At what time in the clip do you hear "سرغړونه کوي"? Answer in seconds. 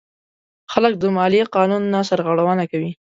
2.09-2.91